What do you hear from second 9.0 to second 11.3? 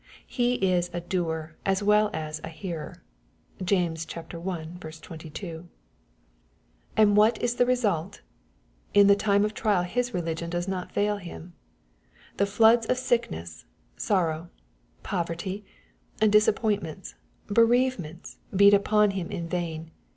the time of trial his 'religion does not fail